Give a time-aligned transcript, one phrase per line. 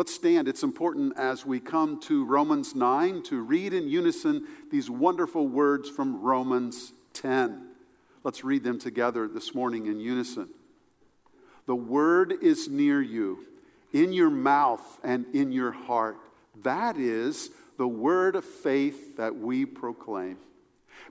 [0.00, 0.48] Let's stand.
[0.48, 5.90] It's important as we come to Romans 9 to read in unison these wonderful words
[5.90, 7.66] from Romans 10.
[8.24, 10.48] Let's read them together this morning in unison.
[11.66, 13.44] The word is near you,
[13.92, 16.16] in your mouth and in your heart.
[16.62, 20.38] That is the word of faith that we proclaim.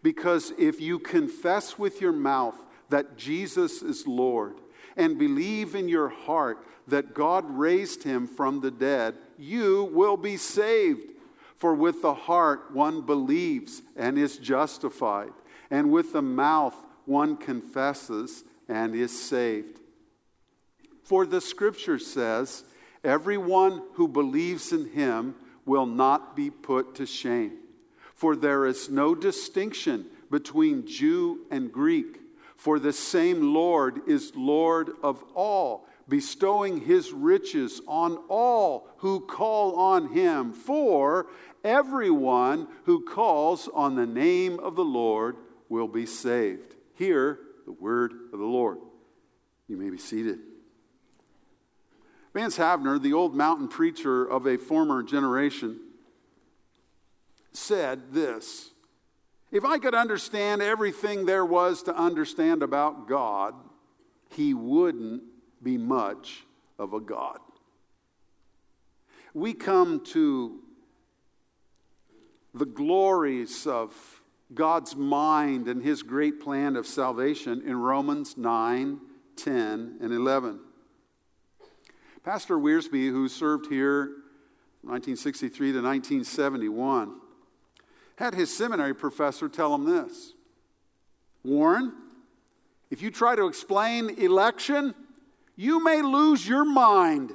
[0.02, 2.56] Because if you confess with your mouth
[2.90, 4.56] that Jesus is Lord
[4.98, 10.38] and believe in your heart that God raised him from the dead, you will be
[10.38, 11.12] saved.
[11.58, 15.34] For with the heart one believes and is justified,
[15.70, 16.76] and with the mouth
[17.06, 19.80] one confesses and is saved.
[21.04, 22.64] For the scripture says,
[23.04, 27.58] Everyone who believes in him will not be put to shame.
[28.14, 32.19] For there is no distinction between Jew and Greek,
[32.60, 39.78] for the same Lord is Lord of all, bestowing his riches on all who call
[39.78, 40.52] on him.
[40.52, 41.28] For
[41.64, 45.38] everyone who calls on the name of the Lord
[45.70, 46.76] will be saved.
[46.96, 48.80] Hear the word of the Lord.
[49.70, 50.40] You may be seated.
[52.34, 55.80] Vance Havner, the old mountain preacher of a former generation,
[57.54, 58.72] said this
[59.52, 63.56] If I could understand everything there was to understand about God,
[64.30, 65.24] he wouldn't
[65.64, 66.46] be much
[66.78, 67.40] of a God.
[69.34, 70.60] We come to
[72.54, 73.94] the glories of
[74.54, 79.00] God's mind and his great plan of salvation in Romans 9,
[79.36, 80.60] 10, and 11.
[82.24, 84.06] Pastor Wiersbe, who served here
[84.82, 87.16] from 1963 to 1971,
[88.20, 90.34] had his seminary professor tell him this
[91.44, 91.94] Warren,
[92.92, 94.94] if you try to explain election,
[95.56, 97.32] you may lose your mind.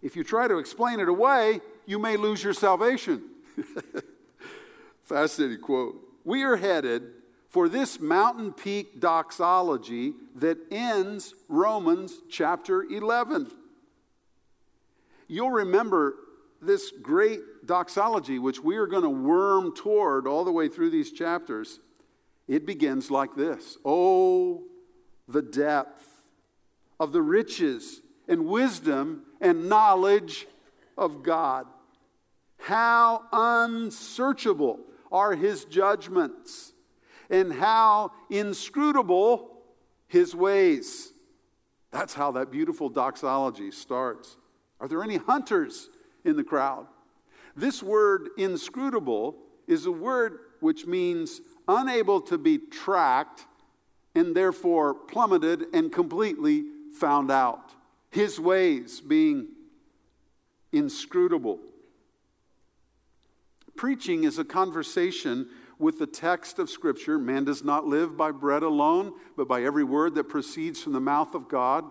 [0.00, 3.22] If you try to explain it away, you may lose your salvation.
[5.04, 5.96] Fascinating quote.
[6.24, 7.02] We are headed
[7.50, 13.50] for this mountain peak doxology that ends Romans chapter 11.
[15.28, 16.14] You'll remember
[16.62, 21.10] this great doxology, which we are going to worm toward all the way through these
[21.10, 21.80] chapters.
[22.48, 24.62] It begins like this Oh,
[25.28, 26.08] the depth
[26.98, 30.46] of the riches and wisdom and knowledge
[30.96, 31.66] of God.
[32.58, 34.78] How unsearchable
[35.10, 36.72] are his judgments,
[37.28, 39.50] and how inscrutable
[40.06, 41.12] his ways.
[41.90, 44.36] That's how that beautiful doxology starts.
[44.80, 45.90] Are there any hunters
[46.24, 46.86] in the crowd?
[47.56, 53.46] This word inscrutable is a word which means unable to be tracked
[54.14, 56.64] and therefore plummeted and completely
[56.98, 57.72] found out.
[58.10, 59.48] His ways being
[60.72, 61.60] inscrutable.
[63.76, 67.18] Preaching is a conversation with the text of Scripture.
[67.18, 71.00] Man does not live by bread alone, but by every word that proceeds from the
[71.00, 71.84] mouth of God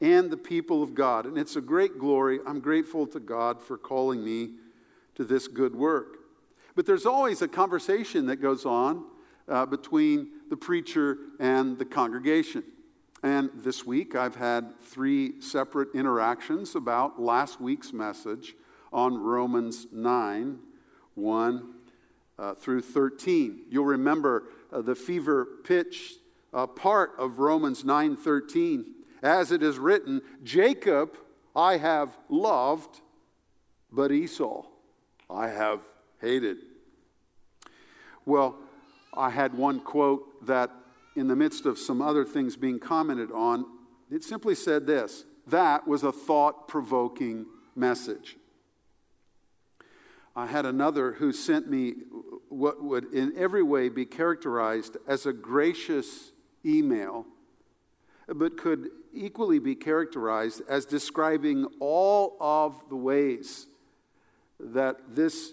[0.00, 1.26] and the people of God.
[1.26, 2.40] And it's a great glory.
[2.46, 4.50] I'm grateful to God for calling me
[5.16, 6.18] to this good work.
[6.74, 9.04] But there's always a conversation that goes on
[9.48, 12.62] uh, between the preacher and the congregation.
[13.22, 18.54] And this week I've had three separate interactions about last week's message
[18.92, 20.58] on Romans 9
[21.16, 21.74] 1
[22.38, 23.62] uh, through 13.
[23.68, 26.14] You'll remember uh, the fever pitch
[26.54, 28.84] uh, part of Romans 9 13.
[29.22, 31.16] As it is written, Jacob
[31.54, 33.00] I have loved,
[33.90, 34.64] but Esau
[35.30, 35.80] I have
[36.20, 36.58] hated.
[38.24, 38.56] Well,
[39.14, 40.70] I had one quote that,
[41.16, 43.66] in the midst of some other things being commented on,
[44.10, 48.36] it simply said this that was a thought provoking message.
[50.36, 51.94] I had another who sent me
[52.48, 56.32] what would in every way be characterized as a gracious
[56.64, 57.26] email,
[58.34, 63.66] but could equally be characterized as describing all of the ways
[64.60, 65.52] that this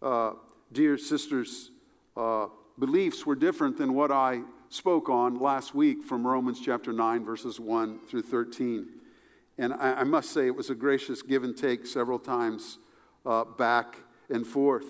[0.00, 0.32] uh,
[0.72, 1.70] dear sister's
[2.16, 2.46] uh,
[2.78, 7.60] beliefs were different than what I spoke on last week from Romans chapter 9, verses
[7.60, 8.86] 1 through 13.
[9.58, 12.78] And I, I must say, it was a gracious give and take several times
[13.26, 13.98] uh, back
[14.30, 14.86] and forth.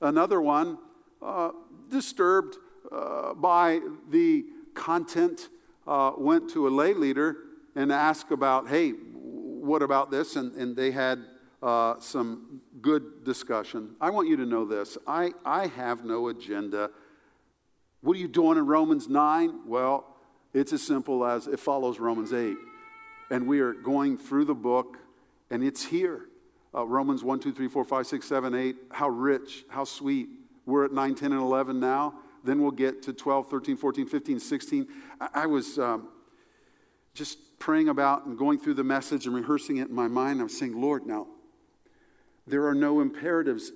[0.00, 0.78] Another one,
[1.20, 1.52] uh,
[1.90, 2.56] disturbed
[2.90, 3.80] uh, by
[4.10, 4.44] the
[4.74, 5.48] content,
[5.86, 7.36] uh, went to a lay leader
[7.74, 10.36] and asked about, hey, what about this?
[10.36, 11.24] And, and they had
[11.62, 13.94] uh, some good discussion.
[14.00, 16.90] I want you to know this I, I have no agenda.
[18.00, 19.68] What are you doing in Romans 9?
[19.68, 20.16] Well,
[20.52, 22.56] it's as simple as it follows Romans 8.
[23.30, 24.98] and we are going through the book,
[25.50, 26.26] and it's here.
[26.74, 28.76] Uh, Romans 1, 2, 3, 4, 5, 6, 7, 8.
[28.90, 30.28] How rich, how sweet.
[30.66, 32.14] We're at 9, 10, and 11 now.
[32.44, 34.88] Then we'll get to 12, 13, 14, 15, 16.
[35.20, 36.08] I, I was um,
[37.14, 40.40] just praying about and going through the message and rehearsing it in my mind.
[40.40, 41.26] I was saying, Lord, now,
[42.46, 43.72] there are no imperatives,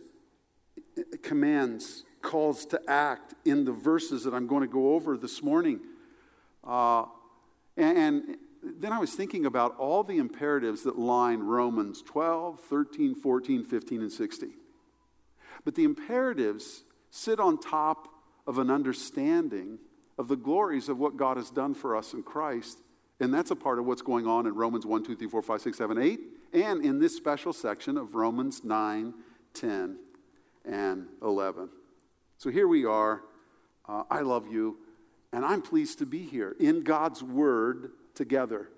[1.23, 5.81] commands, calls to act in the verses that I'm going to go over this morning.
[6.65, 7.05] Uh,
[7.77, 13.15] and, and then I was thinking about all the imperatives that line Romans 12, 13,
[13.15, 14.53] 14, 15, and 16.
[15.65, 18.09] But the imperatives sit on top
[18.47, 19.79] of an understanding
[20.19, 22.79] of the glories of what God has done for us in Christ.
[23.21, 25.61] And that's a part of what's going on in Romans 1, 2, 3, 4, 5,
[25.61, 26.21] 6, 7, 8,
[26.53, 29.15] and in this special section of Romans 9,
[29.55, 29.99] 10,
[30.65, 31.69] and 11.
[32.39, 33.23] So here we are.
[33.89, 34.79] Uh, I love you,
[35.33, 38.69] and I'm pleased to be here in God's Word together,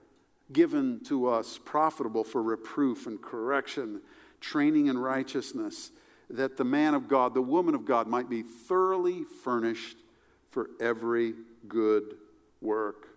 [0.52, 4.02] given to us, profitable for reproof and correction,
[4.40, 5.90] training in righteousness,
[6.30, 9.96] that the man of God, the woman of God, might be thoroughly furnished
[10.50, 11.34] for every
[11.66, 12.16] good
[12.60, 13.08] work.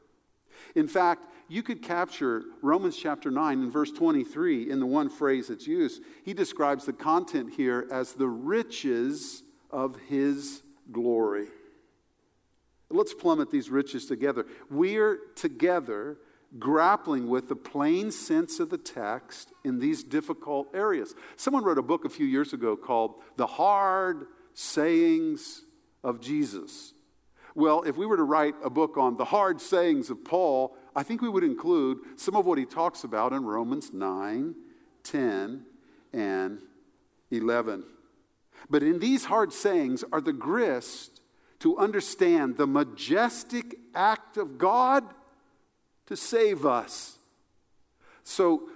[0.76, 5.50] In fact, you could capture Romans chapter 9 and verse 23 in the one phrase
[5.50, 6.02] that's used.
[6.24, 11.48] He describes the content here as the riches of his glory.
[12.90, 14.46] Let's plummet these riches together.
[14.70, 16.18] We're together
[16.60, 21.16] grappling with the plain sense of the text in these difficult areas.
[21.38, 25.64] Someone wrote a book a few years ago called The Hard Sayings
[26.04, 26.94] of Jesus.
[27.56, 31.04] Well, if we were to write a book on the hard sayings of Paul, I
[31.04, 34.56] think we would include some of what he talks about in Romans 9,
[35.04, 35.66] 10,
[36.14, 36.60] and
[37.30, 37.84] 11.
[38.70, 41.22] But in these hard sayings are the grist
[41.60, 45.04] to understand the majestic act of God
[46.12, 47.18] to save us.
[48.24, 48.68] So,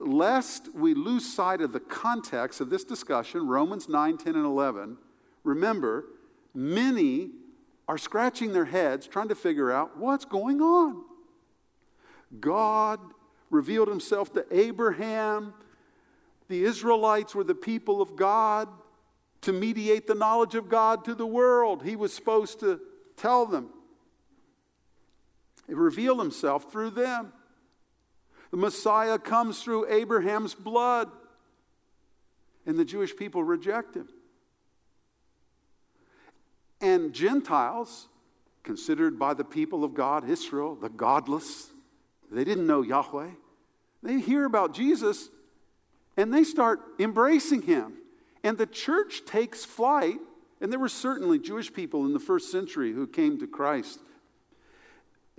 [0.00, 4.98] lest we lose sight of the context of this discussion, Romans 9, 10, and 11,
[5.44, 6.06] remember,
[6.52, 7.30] many
[7.86, 11.04] are scratching their heads trying to figure out what's going on.
[12.40, 12.98] God
[13.50, 15.54] revealed himself to Abraham.
[16.48, 18.68] The Israelites were the people of God
[19.42, 21.84] to mediate the knowledge of God to the world.
[21.84, 22.80] He was supposed to
[23.16, 23.70] tell them.
[25.70, 27.32] He revealed himself through them.
[28.50, 31.08] The Messiah comes through Abraham's blood,
[32.66, 34.08] and the Jewish people reject him.
[36.80, 38.08] And Gentiles,
[38.64, 41.70] considered by the people of God, Israel, the godless,
[42.32, 43.30] they didn't know Yahweh.
[44.02, 45.28] They hear about Jesus
[46.16, 47.92] and they start embracing him.
[48.42, 50.18] And the church takes flight.
[50.60, 54.00] And there were certainly Jewish people in the first century who came to Christ.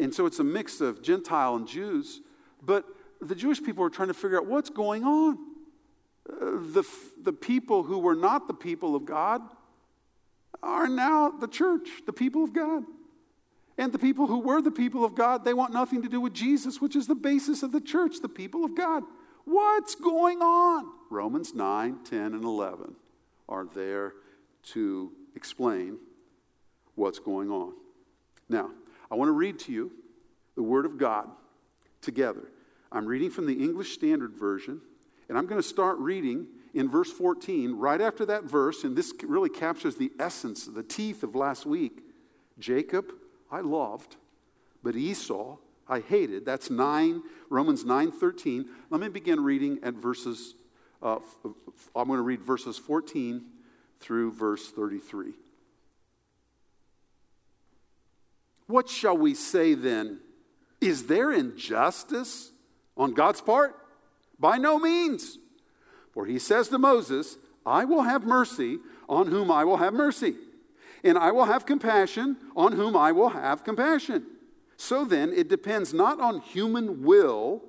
[0.01, 2.21] And so it's a mix of Gentile and Jews.
[2.63, 2.85] But
[3.21, 5.37] the Jewish people are trying to figure out what's going on.
[6.27, 6.83] Uh, the,
[7.21, 9.41] the people who were not the people of God
[10.63, 12.83] are now the church, the people of God.
[13.77, 16.33] And the people who were the people of God, they want nothing to do with
[16.33, 19.03] Jesus, which is the basis of the church, the people of God.
[19.45, 20.85] What's going on?
[21.11, 22.95] Romans 9, 10, and 11
[23.47, 24.13] are there
[24.73, 25.99] to explain
[26.95, 27.73] what's going on.
[28.49, 28.71] Now,
[29.11, 29.91] I want to read to you
[30.55, 31.27] the Word of God
[32.01, 32.47] together.
[32.91, 34.81] I'm reading from the English Standard Version,
[35.27, 37.73] and I'm going to start reading in verse 14.
[37.77, 42.03] Right after that verse, and this really captures the essence, the teeth of last week
[42.57, 43.13] Jacob
[43.51, 44.15] I loved,
[44.81, 45.57] but Esau
[45.87, 46.45] I hated.
[46.45, 48.65] That's 9, Romans 9 13.
[48.89, 50.55] Let me begin reading at verses,
[51.01, 51.19] uh,
[51.95, 53.43] I'm going to read verses 14
[53.99, 55.33] through verse 33.
[58.71, 60.19] What shall we say then?
[60.79, 62.51] Is there injustice
[62.95, 63.75] on God's part?
[64.39, 65.37] By no means.
[66.13, 70.35] For he says to Moses, I will have mercy on whom I will have mercy,
[71.03, 74.25] and I will have compassion on whom I will have compassion.
[74.77, 77.61] So then, it depends not on human will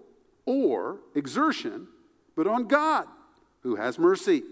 [0.47, 1.89] or exertion,
[2.37, 3.09] but on God,
[3.63, 4.45] who has mercy.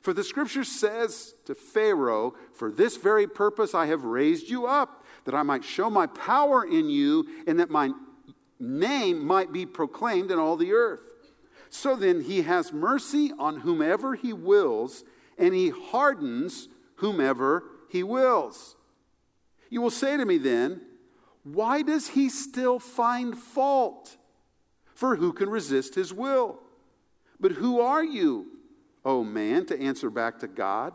[0.00, 5.03] For the scripture says to Pharaoh, For this very purpose I have raised you up,
[5.24, 7.90] that I might show my power in you, and that my
[8.60, 11.00] name might be proclaimed in all the earth.
[11.70, 15.04] So then, he has mercy on whomever he wills,
[15.38, 18.76] and he hardens whomever he wills.
[19.70, 20.80] You will say to me then,
[21.42, 24.16] why does he still find fault?
[24.94, 26.60] For who can resist his will?
[27.40, 28.46] But who are you,
[29.04, 30.94] O oh man, to answer back to God?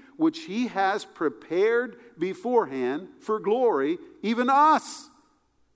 [0.21, 5.09] which he has prepared beforehand for glory, even us?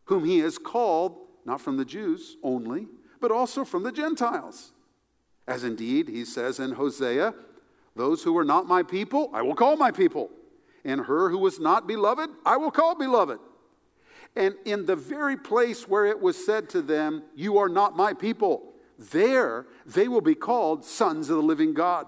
[0.05, 2.87] whom he has called, not from the Jews only,
[3.19, 4.71] but also from the Gentiles.
[5.47, 7.33] As indeed he says in Hosea,
[7.95, 10.29] Those who were not my people, I will call my people.
[10.83, 13.39] And her who was not beloved, I will call beloved.
[14.35, 18.13] And in the very place where it was said to them, You are not my
[18.13, 22.07] people, there they will be called sons of the living God.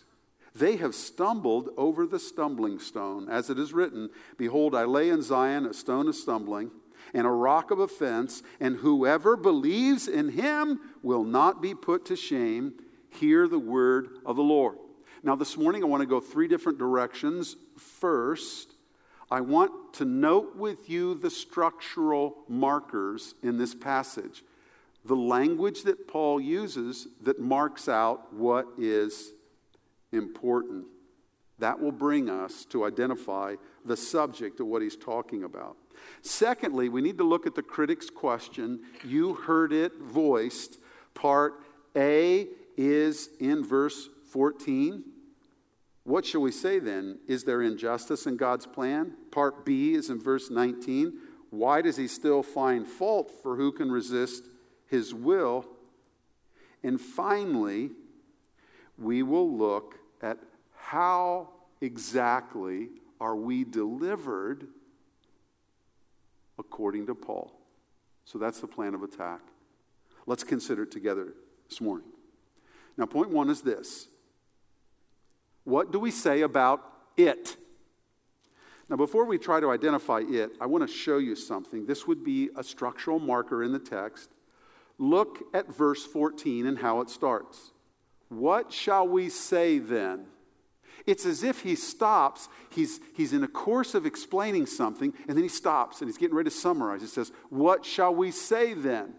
[0.53, 5.21] They have stumbled over the stumbling stone, as it is written Behold, I lay in
[5.21, 6.71] Zion a stone of stumbling
[7.13, 12.15] and a rock of offense, and whoever believes in him will not be put to
[12.15, 12.73] shame.
[13.09, 14.77] Hear the word of the Lord.
[15.23, 17.55] Now, this morning, I want to go three different directions.
[17.77, 18.73] First,
[19.29, 24.43] I want to note with you the structural markers in this passage,
[25.05, 29.31] the language that Paul uses that marks out what is
[30.11, 30.85] important.
[31.59, 35.77] That will bring us to identify the subject of what he's talking about.
[36.21, 38.79] Secondly, we need to look at the critic's question.
[39.03, 40.79] You heard it voiced.
[41.13, 41.61] Part
[41.95, 45.03] A is in verse 14.
[46.03, 47.19] What shall we say then?
[47.27, 49.13] Is there injustice in God's plan?
[49.29, 51.13] Part B is in verse 19.
[51.51, 54.45] Why does he still find fault for who can resist
[54.87, 55.65] his will?
[56.81, 57.91] And finally,
[58.97, 60.37] we will look at
[60.75, 61.49] how
[61.81, 64.67] exactly are we delivered
[66.57, 67.51] according to Paul.
[68.25, 69.41] So that's the plan of attack.
[70.25, 71.33] Let's consider it together
[71.67, 72.07] this morning.
[72.97, 74.07] Now, point one is this
[75.63, 76.83] What do we say about
[77.17, 77.57] it?
[78.89, 81.85] Now, before we try to identify it, I want to show you something.
[81.85, 84.29] This would be a structural marker in the text.
[84.97, 87.71] Look at verse 14 and how it starts.
[88.31, 90.25] What shall we say then?
[91.05, 95.43] It's as if he stops, he's, he's in a course of explaining something, and then
[95.43, 97.01] he stops and he's getting ready to summarize.
[97.01, 99.15] He says, What shall we say then?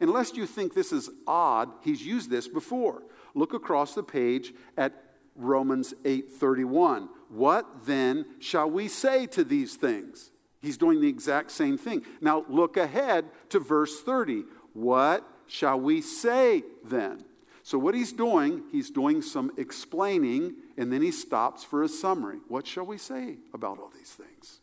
[0.00, 3.04] Unless you think this is odd, he's used this before.
[3.34, 4.92] Look across the page at
[5.34, 7.08] Romans 8:31.
[7.30, 10.30] What then shall we say to these things?
[10.60, 12.04] He's doing the exact same thing.
[12.20, 14.44] Now look ahead to verse 30.
[14.74, 17.24] What shall we say then?
[17.66, 22.38] So, what he's doing, he's doing some explaining, and then he stops for a summary.
[22.46, 24.60] What shall we say about all these things?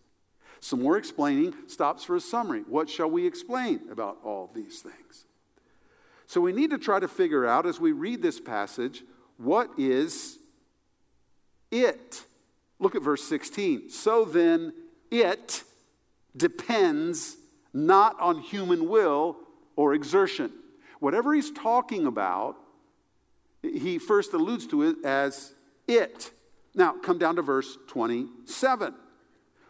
[0.62, 2.62] Some more explaining, stops for a summary.
[2.62, 5.26] What shall we explain about all these things?
[6.28, 9.04] So, we need to try to figure out as we read this passage
[9.36, 10.38] what is
[11.72, 12.24] it?
[12.80, 13.90] Look at verse 16.
[13.90, 14.72] So then,
[15.12, 15.66] it
[16.38, 17.36] depends
[17.74, 19.36] not on human will
[19.76, 20.54] or exertion.
[21.02, 22.63] Whatever he's talking about,
[23.64, 25.54] he first alludes to it as
[25.88, 26.32] it.
[26.76, 28.94] Now, come down to verse 27.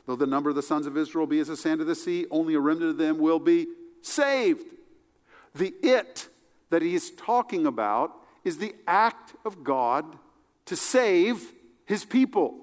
[0.05, 2.25] Though the number of the sons of Israel be as the sand of the sea,
[2.29, 3.67] only a remnant of them will be
[4.01, 4.65] saved.
[5.55, 6.27] The it
[6.69, 8.11] that he's talking about
[8.43, 10.17] is the act of God
[10.65, 11.53] to save
[11.85, 12.55] his people.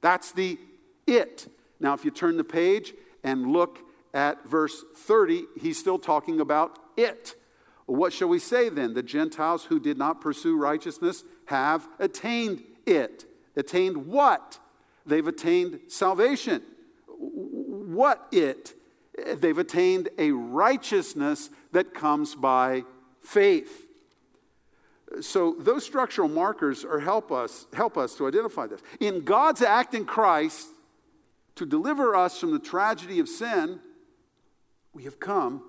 [0.00, 0.58] That's the
[1.06, 1.52] it.
[1.80, 3.78] Now, if you turn the page and look
[4.14, 7.34] at verse 30, he's still talking about it.
[7.88, 8.92] What shall we say then?
[8.92, 13.24] The Gentiles who did not pursue righteousness have attained it.
[13.56, 14.58] Attained what?
[15.06, 16.60] They've attained salvation.
[17.06, 18.74] What it?
[19.38, 22.84] They've attained a righteousness that comes by
[23.22, 23.86] faith.
[25.22, 28.82] So those structural markers are help us help us to identify this.
[29.00, 30.68] In God's act in Christ
[31.54, 33.80] to deliver us from the tragedy of sin,
[34.92, 35.62] we have come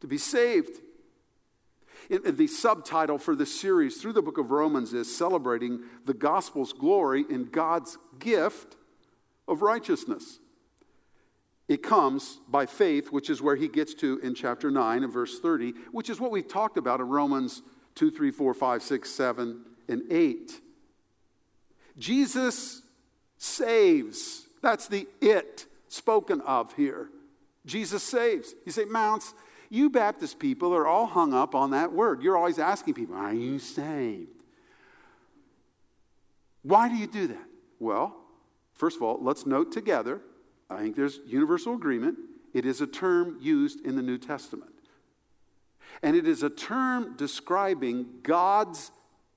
[0.00, 0.80] to be saved.
[2.08, 7.24] The subtitle for this series through the book of Romans is Celebrating the Gospel's Glory
[7.28, 8.76] in God's Gift
[9.48, 10.38] of Righteousness.
[11.66, 15.40] It comes by faith, which is where he gets to in chapter 9 and verse
[15.40, 17.62] 30, which is what we've talked about in Romans
[17.94, 20.60] 2, 3, 4, 5, 6, 7, and 8.
[21.96, 22.82] Jesus
[23.38, 24.46] saves.
[24.60, 27.08] That's the it spoken of here.
[27.64, 28.54] Jesus saves.
[28.66, 29.32] You say, Mounts,
[29.74, 32.22] you Baptist people are all hung up on that word.
[32.22, 34.28] You're always asking people, Are you saved?
[36.62, 37.46] Why do you do that?
[37.78, 38.16] Well,
[38.72, 40.20] first of all, let's note together,
[40.70, 42.18] I think there's universal agreement.
[42.54, 44.70] It is a term used in the New Testament.
[46.02, 48.90] And it is a term describing God's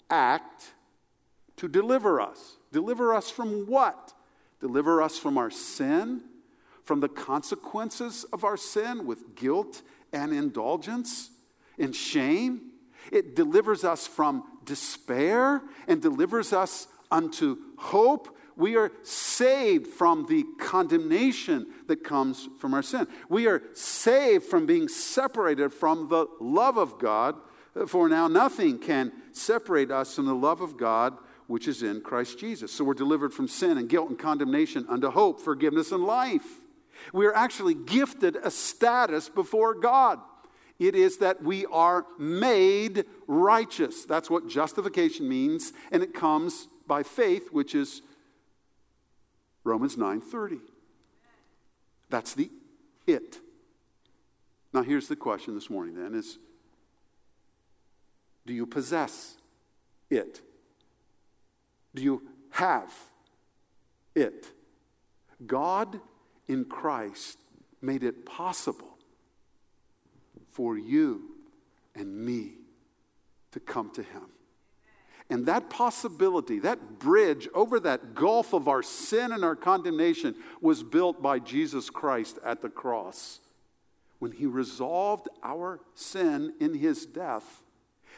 [0.09, 0.73] act
[1.57, 2.57] to deliver us.
[2.71, 4.13] Deliver us from what?
[4.59, 6.21] Deliver us from our sin,
[6.83, 9.81] from the consequences of our sin with guilt
[10.17, 11.29] and indulgence
[11.77, 12.71] and shame.
[13.11, 18.35] It delivers us from despair and delivers us unto hope.
[18.55, 23.07] We are saved from the condemnation that comes from our sin.
[23.29, 27.35] We are saved from being separated from the love of God.
[27.85, 32.37] For now, nothing can separate us from the love of God which is in Christ
[32.37, 32.71] Jesus.
[32.71, 36.61] So we're delivered from sin and guilt and condemnation unto hope, forgiveness, and life.
[37.13, 40.19] We are actually gifted a status before God.
[40.79, 44.05] It is that we are made righteous.
[44.05, 48.01] That's what justification means, and it comes by faith, which is
[49.63, 50.61] Romans 9:30.
[52.09, 52.51] That's the
[53.05, 53.39] it.
[54.73, 56.37] Now here's the question this morning then is
[58.45, 59.35] do you possess
[60.09, 60.41] it?
[61.93, 62.93] Do you have
[64.15, 64.47] it?
[65.45, 65.99] God
[66.47, 67.37] in Christ
[67.81, 68.97] made it possible
[70.51, 71.35] for you
[71.95, 72.53] and me
[73.51, 74.23] to come to Him.
[75.29, 80.83] And that possibility, that bridge over that gulf of our sin and our condemnation, was
[80.83, 83.39] built by Jesus Christ at the cross.
[84.19, 87.63] When He resolved our sin in His death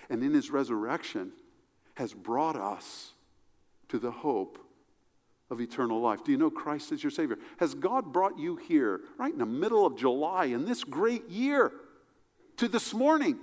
[0.09, 1.31] and in His resurrection,
[1.95, 3.11] has brought us
[3.89, 4.59] to the hope
[5.49, 6.23] of eternal life.
[6.23, 7.37] Do you know Christ is your Savior?
[7.57, 11.71] Has God brought you here right in the middle of July in this great year
[12.57, 13.37] to this morning?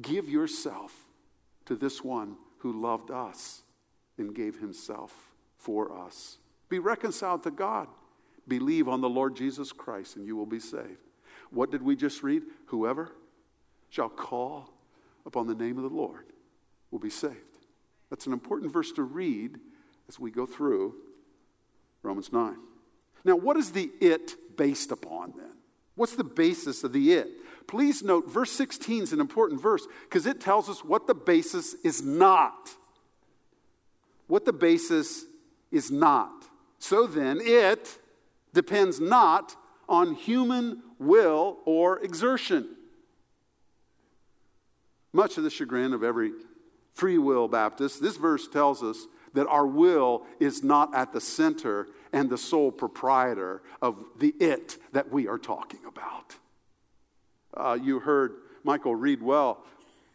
[0.00, 0.92] Give yourself
[1.66, 3.62] to this one who loved us
[4.18, 6.38] and gave himself for us.
[6.68, 7.88] Be reconciled to God.
[8.46, 10.98] Believe on the Lord Jesus Christ and you will be saved.
[11.50, 12.42] What did we just read?
[12.66, 13.12] Whoever
[13.88, 14.70] shall call
[15.24, 16.26] upon the name of the Lord
[16.90, 17.38] will be saved.
[18.10, 19.58] That's an important verse to read
[20.08, 20.96] as we go through
[22.04, 22.56] Romans 9.
[23.24, 25.50] Now, what is the it based upon then?
[25.94, 27.28] What's the basis of the it?
[27.66, 31.74] Please note, verse 16 is an important verse because it tells us what the basis
[31.82, 32.70] is not.
[34.26, 35.24] What the basis
[35.70, 36.44] is not.
[36.78, 37.98] So then, it
[38.52, 39.56] depends not
[39.88, 42.68] on human will or exertion.
[45.12, 46.32] Much of the chagrin of every
[46.92, 51.88] free will Baptist, this verse tells us that our will is not at the center
[52.12, 56.36] and the sole proprietor of the it that we are talking about.
[57.52, 59.64] Uh, you heard Michael read well,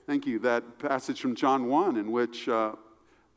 [0.08, 2.74] thank you, that passage from John 1 in which, uh,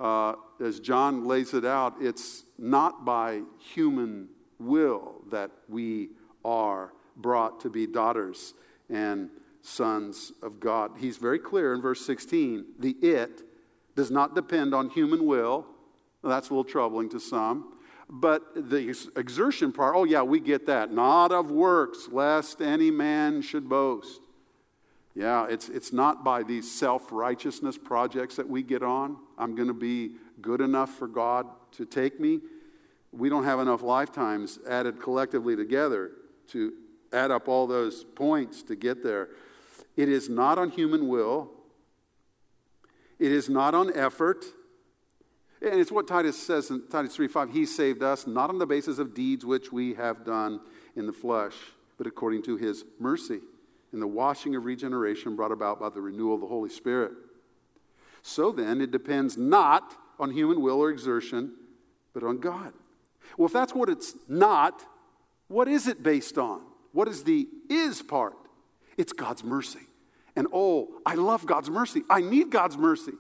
[0.01, 6.11] uh, as John lays it out, it's not by human will that we
[6.45, 8.55] are brought to be daughters
[8.88, 9.29] and
[9.62, 10.92] sons of God.
[10.99, 13.42] He's very clear in verse 16 the it
[13.95, 15.66] does not depend on human will.
[16.22, 17.74] That's a little troubling to some.
[18.08, 20.92] But the exertion part, oh, yeah, we get that.
[20.92, 24.20] Not of works, lest any man should boast.
[25.14, 29.16] Yeah, it's, it's not by these self righteousness projects that we get on.
[29.37, 32.40] I'm going to be good enough for God to take me.
[33.12, 36.12] We don't have enough lifetimes added collectively together
[36.48, 36.72] to
[37.12, 39.28] add up all those points to get there.
[39.96, 41.50] It is not on human will,
[43.18, 44.44] it is not on effort.
[45.62, 47.51] And it's what Titus says in Titus 3 5.
[47.53, 50.61] He saved us not on the basis of deeds which we have done
[50.96, 51.55] in the flesh,
[51.98, 53.40] but according to his mercy
[53.92, 57.12] in the washing of regeneration brought about by the renewal of the Holy Spirit.
[58.22, 61.53] So then, it depends not on human will or exertion,
[62.14, 62.72] but on God.
[63.37, 64.85] Well, if that's what it's not,
[65.48, 66.62] what is it based on?
[66.92, 68.35] What is the is part?
[68.96, 69.81] It's God's mercy.
[70.35, 72.03] And oh, I love God's mercy.
[72.09, 73.12] I need God's mercy.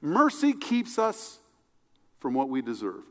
[0.00, 1.38] Mercy keeps us
[2.24, 3.02] from what we deserve.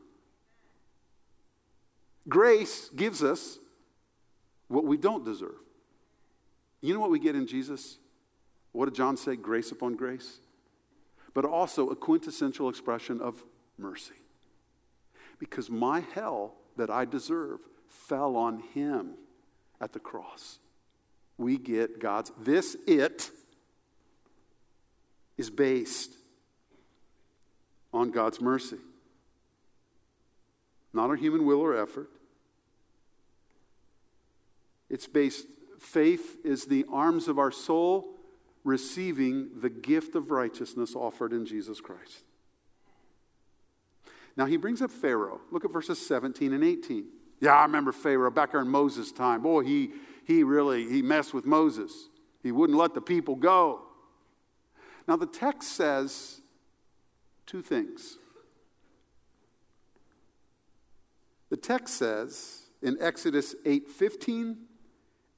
[2.28, 3.60] Grace gives us
[4.66, 5.54] what we don't deserve.
[6.80, 7.98] You know what we get in Jesus?
[8.72, 9.36] What did John say?
[9.36, 10.40] Grace upon grace.
[11.32, 13.40] But also a quintessential expression of
[13.78, 14.16] mercy.
[15.38, 19.12] Because my hell that I deserve fell on him
[19.80, 20.58] at the cross.
[21.38, 23.30] We get God's, this it
[25.38, 26.10] is based
[27.92, 28.78] on God's mercy,
[30.94, 32.08] not our human will or effort.
[34.88, 35.46] It's based,
[35.78, 38.14] faith is the arms of our soul
[38.62, 42.22] receiving the gift of righteousness offered in Jesus Christ.
[44.36, 45.40] Now he brings up Pharaoh.
[45.50, 47.06] Look at verses 17 and 18.
[47.40, 49.42] Yeah, I remember Pharaoh back in Moses' time.
[49.42, 49.90] Boy, he,
[50.26, 52.08] he really he messed with Moses.
[52.42, 53.82] He wouldn't let the people go.
[55.06, 56.40] Now the text says
[57.46, 58.18] two things.
[61.54, 64.66] The text says in Exodus 8:15,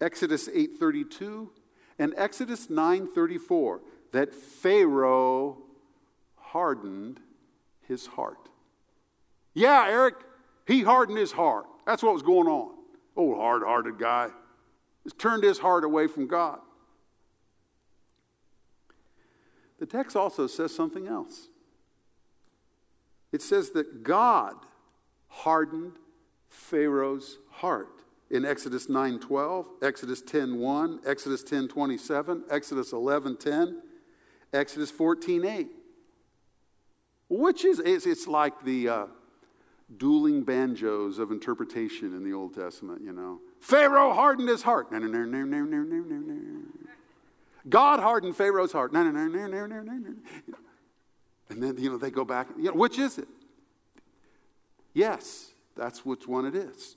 [0.00, 1.52] Exodus 8:32,
[1.98, 5.62] and Exodus 9:34 that Pharaoh
[6.36, 7.20] hardened
[7.82, 8.48] his heart.
[9.52, 10.14] Yeah, Eric,
[10.66, 11.66] he hardened his heart.
[11.84, 12.74] That's what was going on.
[13.14, 14.32] Old hard hearted guy.
[15.04, 16.62] Just turned his heart away from God.
[19.80, 21.50] The text also says something else.
[23.32, 24.56] It says that God
[25.28, 25.98] hardened
[26.56, 33.82] Pharaoh's heart in Exodus 9:12, Exodus 10:1, Exodus 10:27, Exodus 11:10,
[34.52, 35.68] Exodus 14:8.
[37.28, 39.06] Which is it's like the uh,
[39.96, 43.40] dueling banjos of interpretation in the Old Testament, you know.
[43.60, 44.90] Pharaoh hardened his heart.
[44.90, 46.62] No, no, no, no, no, no, no, no.
[47.68, 48.92] God hardened Pharaoh's heart.
[48.92, 50.14] No, no, no, no, no, no, no, no.
[51.48, 52.48] And then, you know, they go back.
[52.56, 53.28] You know, which is it?
[54.94, 56.96] Yes, that's which one it is.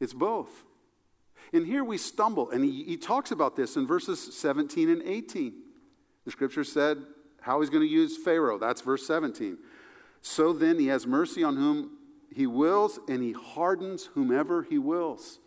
[0.00, 0.64] It's both.
[1.52, 5.52] And here we stumble, and he, he talks about this in verses 17 and 18.
[6.24, 6.98] The scripture said
[7.40, 8.58] how he's going to use Pharaoh.
[8.58, 9.58] That's verse 17.
[10.22, 11.98] So then he has mercy on whom
[12.34, 15.38] he wills, and he hardens whomever he wills.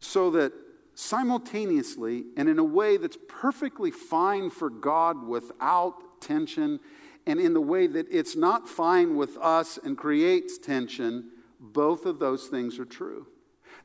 [0.00, 0.52] So that
[0.94, 6.80] simultaneously and in a way that's perfectly fine for God without tension,
[7.26, 11.30] and in the way that it's not fine with us and creates tension,
[11.60, 13.26] both of those things are true.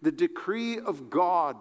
[0.02, 1.58] The decree of God,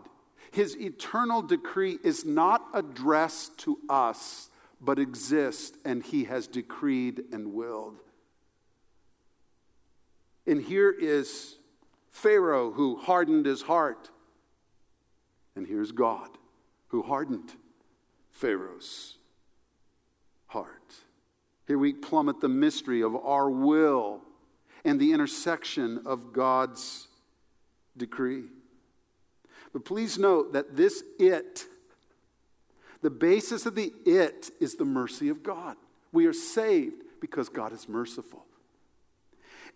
[0.50, 7.54] his eternal decree, is not addressed to us but exists, and he has decreed and
[7.54, 7.98] willed.
[10.46, 11.56] And here is
[12.10, 14.10] Pharaoh who hardened his heart.
[15.54, 16.28] And here's God
[16.88, 17.52] who hardened
[18.30, 19.15] Pharaoh's.
[21.66, 24.20] Here we plummet the mystery of our will
[24.85, 27.09] and the intersection of God's
[27.96, 28.44] decree.
[29.72, 31.66] But please note that this it
[33.02, 35.76] the basis of the it is the mercy of God.
[36.12, 38.44] We are saved because God is merciful.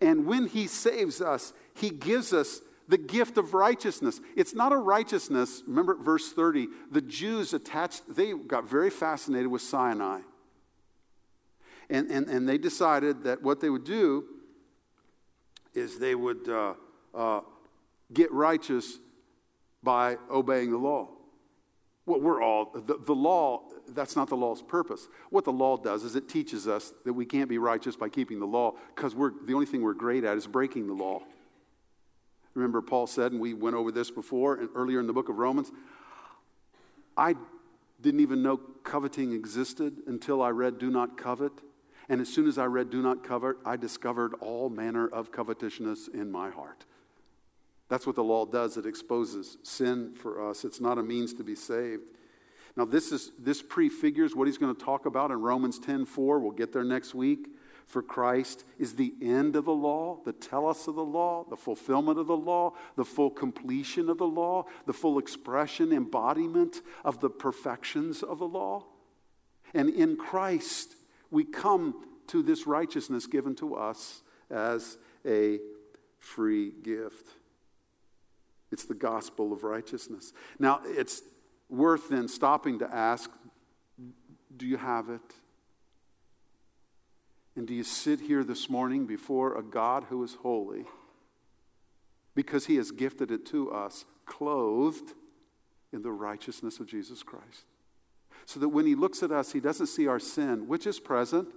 [0.01, 4.21] And when He saves us, He gives us the gift of righteousness.
[4.37, 5.63] It's not a righteousness.
[5.67, 6.69] Remember verse 30.
[6.91, 10.21] The Jews attached, they got very fascinated with Sinai.
[11.91, 14.25] And, and, and they decided that what they would do
[15.75, 16.75] is they would uh,
[17.15, 17.41] uh,
[18.13, 18.99] get righteous
[19.83, 21.09] by obeying the law.
[22.07, 25.09] Well, we're all, the, the law, that's not the law's purpose.
[25.31, 28.39] What the law does is it teaches us that we can't be righteous by keeping
[28.39, 31.23] the law because we're, the only thing we're great at is breaking the law.
[32.55, 35.39] Remember, Paul said, and we went over this before and earlier in the book of
[35.39, 35.71] Romans,
[37.17, 37.35] I
[38.01, 41.53] didn't even know coveting existed until I read Do Not Covet.
[42.11, 46.09] And as soon as I read Do Not Covet, I discovered all manner of covetousness
[46.09, 46.85] in my heart.
[47.89, 48.77] That's what the law does.
[48.77, 50.65] It exposes sin for us.
[50.65, 52.03] It's not a means to be saved.
[52.77, 56.41] Now, this, is, this prefigures what he's going to talk about in Romans 10 4.
[56.41, 57.47] We'll get there next week.
[57.87, 62.19] For Christ is the end of the law, the telos of the law, the fulfillment
[62.19, 67.31] of the law, the full completion of the law, the full expression, embodiment of the
[67.31, 68.85] perfections of the law.
[69.75, 70.97] And in Christ,
[71.31, 75.59] we come to this righteousness given to us as a
[76.19, 77.29] free gift.
[78.71, 80.33] It's the gospel of righteousness.
[80.59, 81.23] Now, it's
[81.69, 83.31] worth then stopping to ask
[84.57, 85.21] do you have it?
[87.57, 90.85] And do you sit here this morning before a God who is holy
[92.35, 95.15] because he has gifted it to us, clothed
[95.93, 97.70] in the righteousness of Jesus Christ?
[98.47, 101.49] So that when he looks at us, he doesn't see our sin, which is present,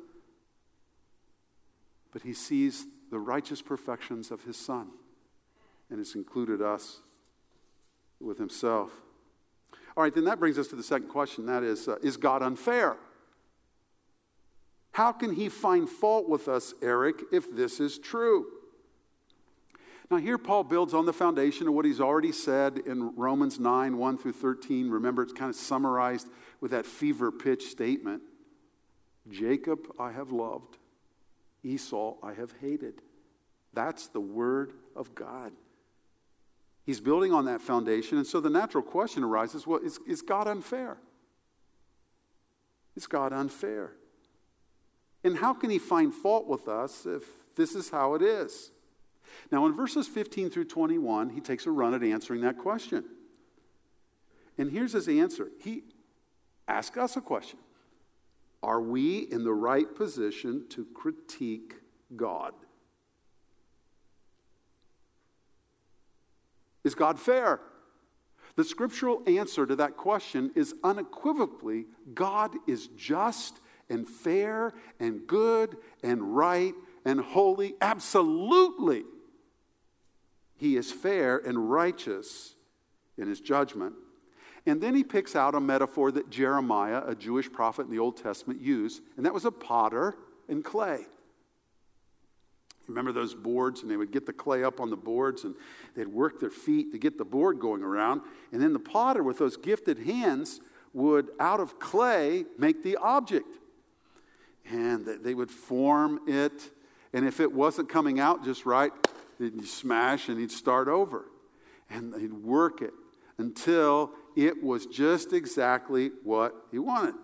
[2.12, 4.90] but he sees the righteous perfections of his Son
[5.90, 7.02] and has included us
[8.20, 8.92] with himself.
[9.96, 12.42] All right, then that brings us to the second question that is, uh, is God
[12.42, 12.98] unfair?
[14.94, 18.46] How can he find fault with us, Eric, if this is true?
[20.14, 23.98] Now, here Paul builds on the foundation of what he's already said in Romans 9
[23.98, 24.92] 1 through 13.
[24.92, 26.28] Remember, it's kind of summarized
[26.62, 28.22] with that fever pitch statement
[29.28, 30.78] Jacob I have loved,
[31.64, 33.02] Esau I have hated.
[33.74, 35.52] That's the word of God.
[36.86, 38.20] He's building on that foundation.
[38.20, 40.98] And so the natural question arises well, is, is God unfair?
[42.96, 43.94] Is God unfair?
[45.24, 47.24] And how can he find fault with us if
[47.56, 48.70] this is how it is?
[49.52, 53.06] Now, in verses 15 through 21, he takes a run at answering that question.
[54.58, 55.84] And here's his answer He
[56.68, 57.60] asks us a question
[58.62, 61.76] Are we in the right position to critique
[62.16, 62.54] God?
[66.84, 67.62] Is God fair?
[68.56, 73.60] The scriptural answer to that question is unequivocally God is just
[73.90, 76.74] and fair and good and right
[77.06, 77.76] and holy.
[77.82, 79.04] Absolutely.
[80.64, 82.56] He is fair and righteous
[83.18, 83.96] in his judgment.
[84.66, 88.16] And then he picks out a metaphor that Jeremiah, a Jewish prophet in the Old
[88.16, 90.16] Testament, used, and that was a potter
[90.48, 91.02] and clay.
[92.88, 95.54] Remember those boards, and they would get the clay up on the boards, and
[95.98, 98.22] they'd work their feet to get the board going around.
[98.54, 100.62] And then the potter, with those gifted hands,
[100.94, 103.50] would, out of clay, make the object.
[104.72, 106.72] And they would form it,
[107.12, 108.94] and if it wasn't coming out just right,
[109.44, 111.26] he'd smash and he'd start over.
[111.90, 112.94] And he'd work it
[113.38, 117.16] until it was just exactly what he wanted.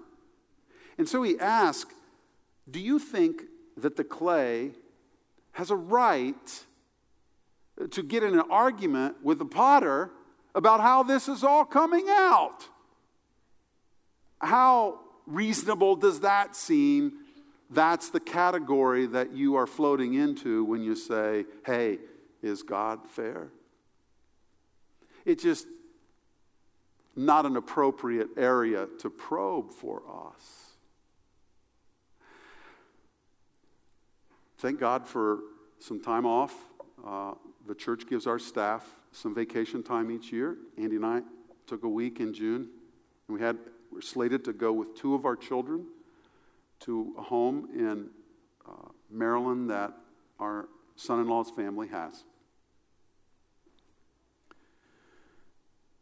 [0.98, 1.94] And so he asked,
[2.70, 3.44] Do you think
[3.78, 4.72] that the clay
[5.54, 6.66] has a right
[7.92, 10.12] to get in an argument with the potter
[10.54, 12.68] about how this is all coming out.
[14.42, 17.19] How reasonable does that seem?
[17.70, 22.00] That's the category that you are floating into when you say, hey,
[22.42, 23.50] is God fair?
[25.26, 25.68] It's just
[27.16, 30.02] not an appropriate area to probe for
[30.34, 30.70] us.
[34.58, 35.40] Thank God for
[35.80, 36.54] some time off.
[37.06, 37.34] Uh,
[37.68, 40.58] the church gives our staff some vacation time each year.
[40.78, 41.22] Andy and I
[41.68, 42.68] took a week in June,
[43.28, 43.58] and we had
[43.92, 45.86] we're slated to go with two of our children
[46.82, 48.10] to a home in
[48.68, 49.94] uh, Maryland that
[50.40, 52.24] our son-in-law's family has.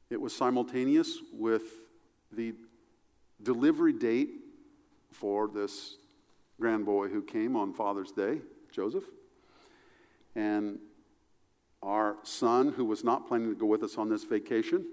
[0.09, 1.63] It was simultaneous with
[2.31, 2.53] the
[3.43, 4.29] delivery date
[5.11, 5.97] for this
[6.59, 8.39] grand boy who came on Father's Day,
[8.71, 9.03] Joseph.
[10.35, 10.79] And
[11.83, 14.85] our son, who was not planning to go with us on this vacation,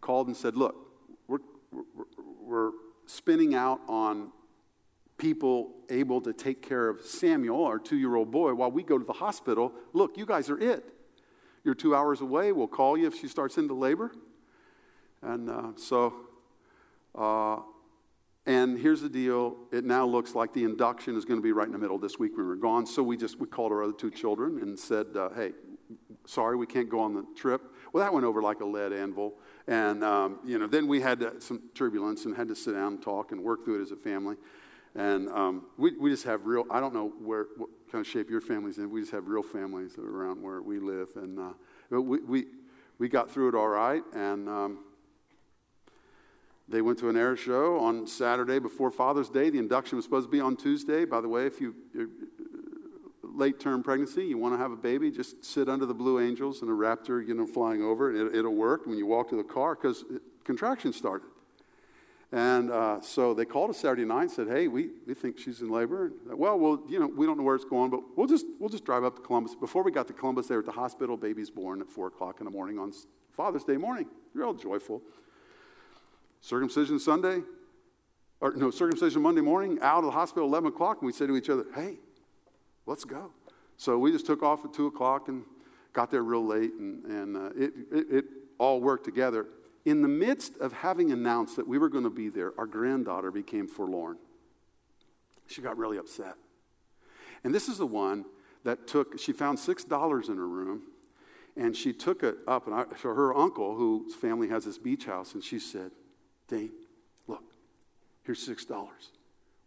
[0.00, 0.74] called and said, Look,
[1.28, 1.38] we're,
[1.70, 2.04] we're,
[2.42, 2.70] we're
[3.06, 4.32] spinning out on
[5.18, 8.98] people able to take care of Samuel, our two year old boy, while we go
[8.98, 9.72] to the hospital.
[9.92, 10.84] Look, you guys are it.
[11.64, 12.52] You're two hours away.
[12.52, 14.12] We'll call you if she starts into labor.
[15.22, 16.14] And uh, so
[17.14, 17.58] uh,
[18.46, 21.66] and here's the deal it now looks like the induction is going to be right
[21.66, 22.86] in the middle this week when we're gone.
[22.86, 25.52] So we just we called our other two children and said, uh, hey,
[26.26, 27.62] sorry, we can't go on the trip.
[27.92, 29.34] Well, that went over like a lead anvil.
[29.68, 32.94] And, um, you know, then we had to, some turbulence and had to sit down
[32.94, 34.36] and talk and work through it as a family.
[34.94, 38.28] And um, we, we just have real, I don't know where, what kind of shape
[38.28, 38.90] your family's in.
[38.90, 41.08] We just have real families around where we live.
[41.16, 41.52] And uh,
[41.90, 42.44] we, we,
[42.98, 44.02] we got through it all right.
[44.14, 44.78] And, um,
[46.68, 49.50] they went to an air show on Saturday before Father's Day.
[49.50, 51.04] The induction was supposed to be on Tuesday.
[51.04, 51.74] By the way, if you
[53.22, 56.62] late term pregnancy, you want to have a baby, just sit under the Blue Angels
[56.62, 58.14] and a raptor, you know, flying over.
[58.14, 60.04] It, it'll work when you walk to the car because
[60.44, 61.28] contractions started.
[62.32, 65.60] And uh, so they called us Saturday night and said, "Hey, we, we think she's
[65.60, 68.26] in labor." And, well, well, you know, we don't know where it's going, but we'll
[68.26, 69.54] just we'll just drive up to Columbus.
[69.54, 71.18] Before we got to Columbus, they were at the hospital.
[71.18, 72.90] Baby's born at four o'clock in the morning on
[73.36, 74.06] Father's Day morning.
[74.32, 75.02] Real joyful.
[76.40, 77.42] Circumcision Sunday,
[78.40, 81.36] or no, circumcision Monday morning, out of the hospital 11 o'clock, and we said to
[81.36, 81.98] each other, hey,
[82.84, 83.30] let's go.
[83.76, 85.44] So we just took off at 2 o'clock and
[85.92, 88.24] got there real late, and, and uh, it, it, it
[88.58, 89.46] all worked together.
[89.84, 93.30] In the midst of having announced that we were going to be there, our granddaughter
[93.30, 94.16] became forlorn.
[95.46, 96.34] She got really upset.
[97.44, 98.24] And this is the one
[98.64, 100.82] that took, she found $6 in her room,
[101.56, 105.04] and she took it up, and I, so her uncle, whose family has this beach
[105.04, 105.90] house, and she said,
[106.48, 106.70] Dane,
[107.26, 107.42] look,
[108.24, 108.88] Here's $6.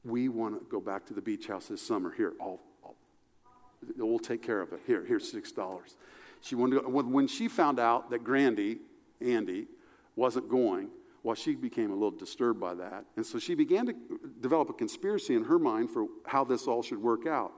[0.03, 2.11] We want to go back to the beach house this summer.
[2.11, 2.95] Here, I'll, I'll,
[3.97, 4.79] we'll take care of it.
[4.87, 5.81] Here, here's $6.
[6.41, 8.77] She wanted to when she found out that Grandy,
[9.19, 9.65] Andy,
[10.15, 10.89] wasn't going,
[11.23, 13.05] well, she became a little disturbed by that.
[13.15, 13.95] And so she began to
[14.41, 17.51] develop a conspiracy in her mind for how this all should work out.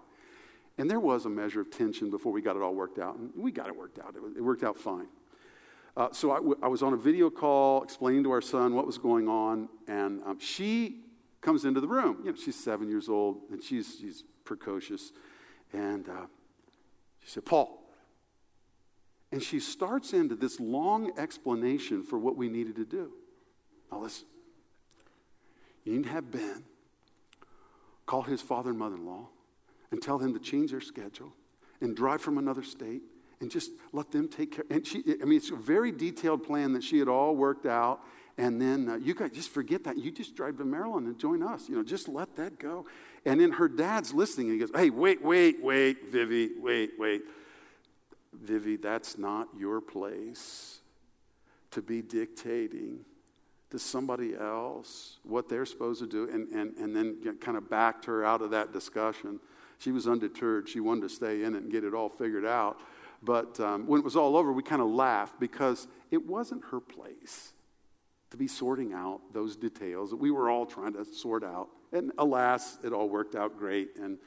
[0.78, 3.18] And there was a measure of tension before we got it all worked out.
[3.18, 5.08] And we got it worked out, it, worked out fine.
[5.98, 8.86] Uh, so I, w- I was on a video call explaining to our son what
[8.86, 11.02] was going on, and um, she
[11.42, 12.20] comes into the room.
[12.24, 15.12] You know, she's seven years old, and she's, she's precocious.
[15.74, 16.28] And uh,
[17.24, 17.87] she said, Paul.
[19.32, 23.12] And she starts into this long explanation for what we needed to do.
[23.92, 24.26] Now, listen.
[25.84, 26.64] You need to have Ben
[28.06, 29.28] call his father and mother in law
[29.92, 31.32] and tell them to change their schedule
[31.82, 33.04] and drive from another state
[33.40, 34.66] and just let them take care.
[34.72, 38.00] And she, I mean, it's a very detailed plan that she had all worked out.
[38.40, 39.98] And then uh, you guys just forget that.
[39.98, 41.70] You just drive to Maryland and join us.
[41.70, 42.86] You know, just let that go.
[43.26, 47.22] And then her dad's listening and he goes, Hey, wait, wait, wait, Vivi, wait, wait.
[48.34, 50.80] Vivi, that's not your place
[51.72, 53.00] to be dictating
[53.70, 56.30] to somebody else what they're supposed to do.
[56.30, 59.40] And, and, and then kind of backed her out of that discussion.
[59.80, 60.70] She was undeterred.
[60.70, 62.80] She wanted to stay in it and get it all figured out.
[63.22, 66.80] But um, when it was all over, we kind of laughed because it wasn't her
[66.80, 67.54] place
[68.30, 71.70] to be sorting out those details that we were all trying to sort out.
[71.92, 74.18] And alas, it all worked out great, and,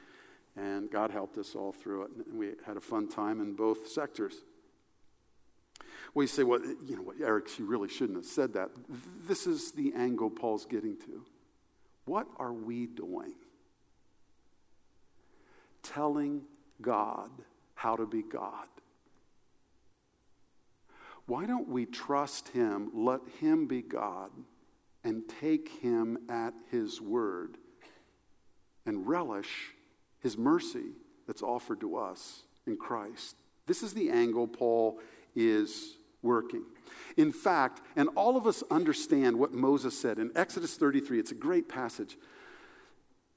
[0.55, 2.11] and God helped us all through it.
[2.27, 4.35] And we had a fun time in both sectors.
[6.13, 8.69] We say, well, you know what, Eric, she really shouldn't have said that.
[9.27, 11.25] This is the angle Paul's getting to.
[12.05, 13.33] What are we doing?
[15.83, 16.41] Telling
[16.81, 17.29] God
[17.75, 18.67] how to be God.
[21.27, 24.31] Why don't we trust Him, let Him be God,
[25.03, 27.57] and take Him at His word
[28.85, 29.73] and relish
[30.21, 30.91] His mercy
[31.27, 33.35] that's offered to us in Christ?
[33.65, 34.99] This is the angle Paul
[35.35, 36.63] is working.
[37.17, 41.35] In fact, and all of us understand what Moses said in Exodus 33, it's a
[41.35, 42.17] great passage.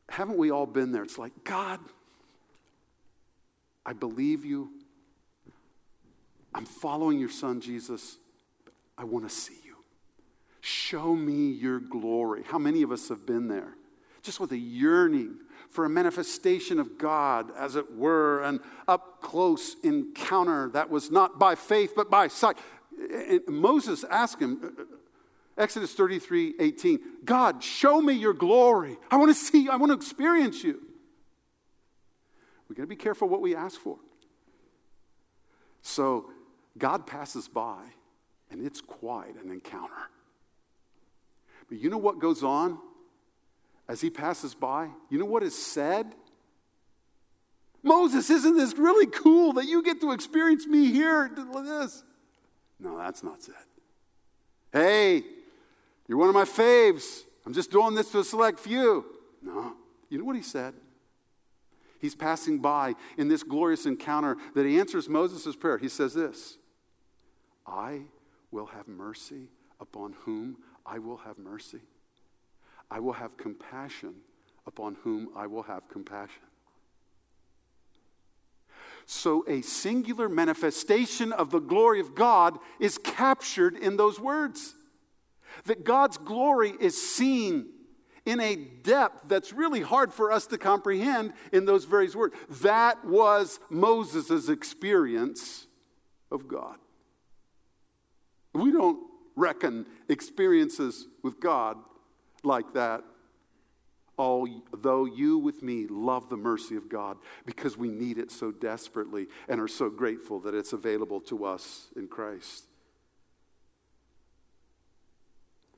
[0.09, 1.03] Haven't we all been there?
[1.03, 1.81] It's like, God,
[3.87, 4.71] I believe you.
[6.55, 8.19] I'm following your son, Jesus.
[8.97, 9.77] I want to see you.
[10.61, 12.43] Show me your glory.
[12.47, 13.75] How many of us have been there?
[14.23, 15.37] Just with a yearning
[15.75, 21.37] for a manifestation of God, as it were, an up close encounter that was not
[21.37, 22.57] by faith but by sight.
[22.97, 24.85] And Moses asked him, uh, uh,
[25.59, 28.97] Exodus 33 18, God, show me your glory.
[29.11, 30.81] I want to see, I want to experience you.
[32.69, 33.99] We've got to be careful what we ask for.
[35.83, 36.31] So
[36.79, 37.83] God passes by,
[38.49, 40.09] and it's quite an encounter.
[41.69, 42.79] But you know what goes on
[43.89, 44.89] as he passes by?
[45.11, 46.15] You know what is said?
[47.83, 51.31] Moses, isn't this really cool that you get to experience me here?
[51.65, 52.03] This.
[52.81, 53.55] No, that's not said.
[54.73, 55.23] Hey,
[56.09, 57.23] you're one of my faves.
[57.47, 59.05] I'm just doing this to a select few.
[59.43, 59.75] No.
[60.09, 60.75] You know what he said?
[62.01, 65.79] He's passing by in this glorious encounter that he answers Moses' prayer.
[65.79, 66.59] He says this
[67.67, 68.03] I
[68.51, 69.49] will have mercy
[69.81, 71.81] upon whom I will have mercy.
[72.95, 74.15] I will have compassion
[74.69, 76.45] upon whom I will have compassion.
[79.05, 84.77] So, a singular manifestation of the glory of God is captured in those words.
[85.65, 87.67] That God's glory is seen
[88.27, 92.37] in a depth that's really hard for us to comprehend in those very words.
[92.63, 95.67] That was Moses' experience
[96.31, 96.77] of God.
[98.53, 99.01] We don't
[99.35, 101.77] reckon experiences with God
[102.47, 103.05] like that.
[104.17, 109.27] Although you with me love the mercy of God because we need it so desperately
[109.49, 112.67] and are so grateful that it's available to us in Christ.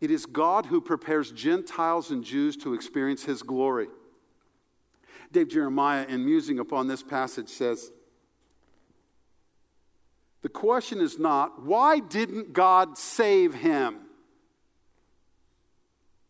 [0.01, 3.89] It is God who prepares Gentiles and Jews to experience his glory.
[5.33, 7.91] Dave Jeremiah, in musing upon this passage, says,
[10.43, 14.06] the question is not, why didn't God save him?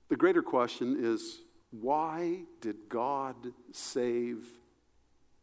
[0.08, 1.40] The greater question is,
[1.70, 3.36] why did God
[3.72, 4.46] save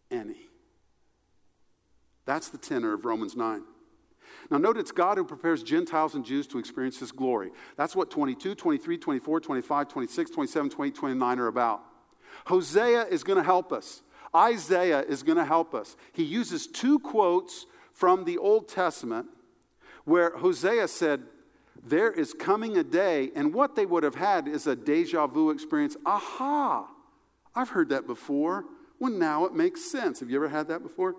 [0.09, 0.49] any?
[2.25, 3.63] That's the tenor of Romans 9.
[4.49, 7.51] Now, note it's God who prepares Gentiles and Jews to experience His glory.
[7.77, 11.81] That's what 22, 23, 24, 25, 26, 27, 28, 29 are about.
[12.45, 14.01] Hosea is going to help us.
[14.35, 15.95] Isaiah is going to help us.
[16.13, 19.27] He uses two quotes from the Old Testament
[20.05, 21.23] where Hosea said,
[21.85, 25.49] there is coming a day, and what they would have had is a deja vu
[25.49, 25.97] experience.
[26.05, 26.87] Aha,
[27.53, 28.65] I've heard that before.
[28.99, 30.21] Well, now it makes sense.
[30.21, 31.15] Have you ever had that before?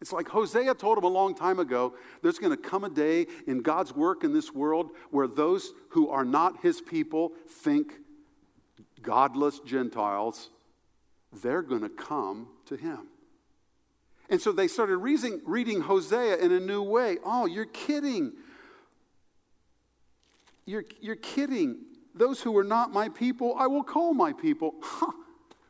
[0.00, 3.26] It's like Hosea told him a long time ago there's going to come a day
[3.46, 7.94] in God's work in this world where those who are not his people think
[9.02, 10.50] godless Gentiles,
[11.42, 13.08] they're going to come to him.
[14.30, 17.18] And so they started reading, reading Hosea in a new way.
[17.24, 18.32] Oh, you're kidding.
[20.70, 21.78] You're, you're kidding.
[22.14, 24.76] Those who are not my people, I will call my people.
[24.80, 25.10] Huh.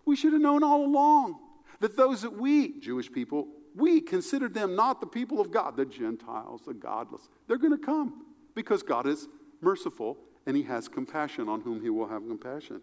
[0.05, 1.39] We should have known all along
[1.81, 5.87] that those that we, Jewish people, we considered them not the people of God, the
[5.87, 7.31] Gentiles, the godless.
[7.47, 9.27] They're going to come because God is
[9.63, 12.83] merciful and he has compassion on whom he will have compassion.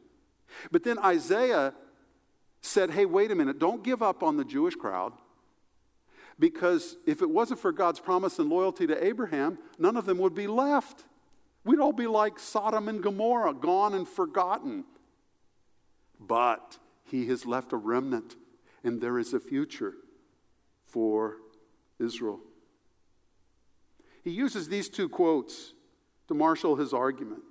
[0.72, 1.76] But then Isaiah
[2.62, 5.14] said, hey, wait a minute, don't give up on the Jewish crowd.
[6.40, 10.34] Because if it wasn't for God's promise and loyalty to Abraham, none of them would
[10.34, 11.04] be left.
[11.68, 14.86] We'd all be like Sodom and Gomorrah, gone and forgotten.
[16.18, 18.38] But he has left a remnant,
[18.86, 19.94] and there is a future
[20.86, 21.36] for
[22.00, 22.40] Israel.
[24.24, 25.74] He uses these two quotes
[26.30, 27.42] to marshal his argument.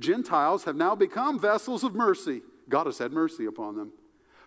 [0.00, 2.42] Gentiles have now become vessels of mercy.
[2.68, 3.92] God has had mercy upon them.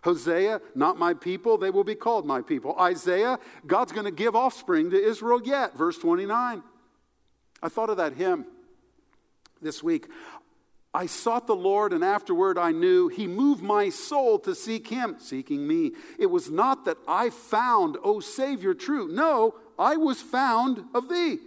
[0.03, 2.78] Hosea, not my people, they will be called my people.
[2.78, 5.78] Isaiah, God's going to give offspring to Israel yet.
[5.78, 6.61] Verse 29.
[7.61, 8.47] I thought of that hymn
[9.64, 10.07] this week.
[10.93, 15.16] I sought the Lord, and afterward I knew he moved my soul to seek him,
[15.18, 15.93] seeking me.
[16.20, 19.07] It was not that I found, O Savior, true.
[19.07, 21.39] No, I was found of thee.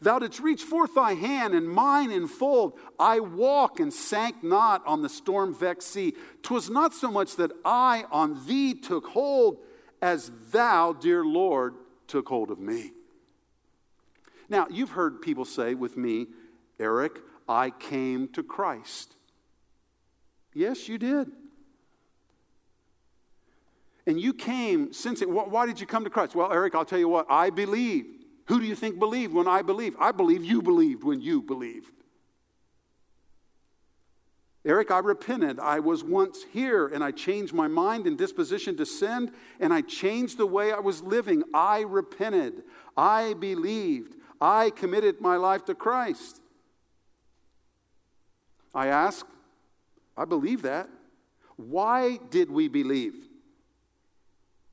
[0.00, 2.78] Thou didst reach forth thy hand, and mine enfold.
[3.00, 6.14] I walk and sank not on the storm vexed sea.
[6.42, 9.58] 'Twas not so much that I on thee took hold,
[10.00, 11.74] as thou, dear Lord,
[12.06, 12.92] took hold of me.
[14.48, 16.28] Now, you've heard people say with me,
[16.78, 19.14] Eric, I came to Christ.
[20.54, 21.30] Yes, you did.
[24.06, 25.28] And you came since it.
[25.28, 26.34] Why did you come to Christ?
[26.34, 28.06] Well, Eric, I'll tell you what, I believe.
[28.46, 29.96] Who do you think believed when I believed?
[30.00, 31.92] I believe you believed when you believed.
[34.64, 35.60] Eric, I repented.
[35.60, 39.82] I was once here and I changed my mind and disposition to sin and I
[39.82, 41.42] changed the way I was living.
[41.54, 42.62] I repented.
[42.96, 44.16] I believed.
[44.40, 46.40] I committed my life to Christ.
[48.78, 49.26] I ask,
[50.16, 50.88] I believe that.
[51.56, 53.14] Why did we believe?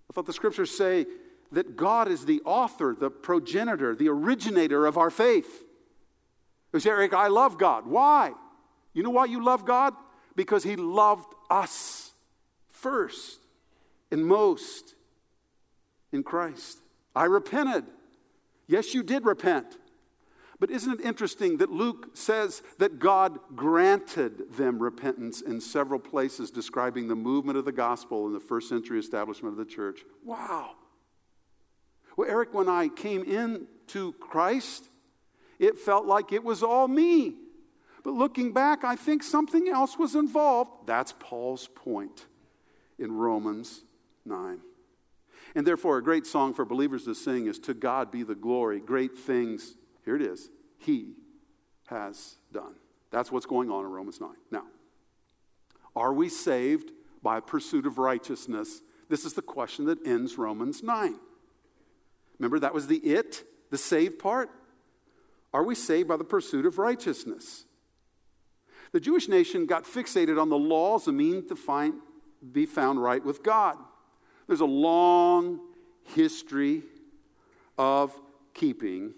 [0.08, 1.08] I thought the scriptures say
[1.52, 5.64] that God is the author, the progenitor, the originator of our faith.
[6.72, 7.88] You say, Eric, I love God.
[7.88, 8.34] Why?
[8.94, 9.96] You know why you love God?
[10.36, 12.12] Because He loved us
[12.70, 13.40] first
[14.12, 14.94] and most
[16.12, 16.78] in Christ.
[17.16, 17.86] I repented.
[18.68, 19.66] Yes, you did repent.
[20.60, 26.50] But isn't it interesting that Luke says that God granted them repentance in several places,
[26.50, 30.02] describing the movement of the gospel in the first century establishment of the church?
[30.24, 30.72] Wow.
[32.16, 34.90] Well, Eric, when I came into Christ,
[35.60, 37.36] it felt like it was all me.
[38.04, 40.72] But looking back, I think something else was involved.
[40.86, 42.28] That's Paul's point
[42.98, 43.84] in Romans
[44.26, 44.60] 9.
[45.56, 48.80] And therefore, a great song for believers to sing is To God be the glory,
[48.80, 49.76] great things,
[50.06, 51.16] here it is, He
[51.88, 52.76] has done.
[53.12, 54.30] That's what's going on in Romans 9.
[54.52, 54.64] Now,
[55.96, 56.92] are we saved
[57.22, 58.82] by pursuit of righteousness?
[59.10, 61.16] This is the question that ends Romans 9.
[62.40, 64.50] Remember, that was the it, the saved part?
[65.54, 67.66] Are we saved by the pursuit of righteousness?
[68.92, 71.96] The Jewish nation got fixated on the law as a means to find,
[72.52, 73.78] be found right with God.
[74.48, 75.60] There's a long
[76.04, 76.84] history
[77.78, 78.20] of
[78.54, 79.14] keeping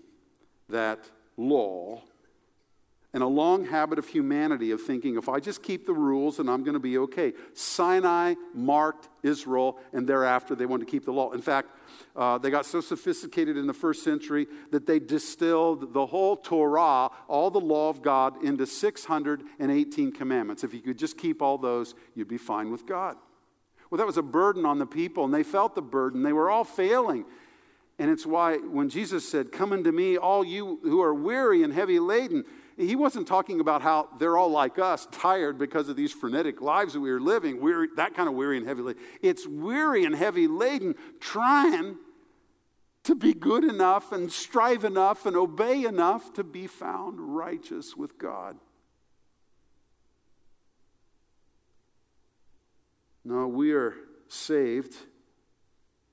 [0.70, 2.02] that law
[3.14, 6.50] and a long habit of humanity of thinking if I just keep the rules and
[6.50, 7.34] I'm going to be okay.
[7.54, 11.32] Sinai marked Israel, and thereafter they wanted to keep the law.
[11.32, 11.70] In fact,
[12.16, 17.10] uh, they got so sophisticated in the first century that they distilled the whole Torah,
[17.28, 20.64] all the law of God, into 618 commandments.
[20.64, 23.16] If you could just keep all those, you'd be fine with God.
[23.90, 26.24] Well, that was a burden on the people, and they felt the burden.
[26.24, 27.26] They were all failing.
[28.00, 31.74] And it's why when Jesus said, Come unto me, all you who are weary and
[31.74, 32.44] heavy laden,
[32.78, 36.94] he wasn't talking about how they're all like us, tired because of these frenetic lives
[36.94, 39.02] that we are living, weary, that kind of weary and heavy laden.
[39.22, 41.98] It's weary and heavy laden, trying
[43.04, 48.20] to be good enough and strive enough and obey enough to be found righteous with
[48.20, 48.58] God.
[53.26, 53.96] No, we are
[54.28, 54.96] saved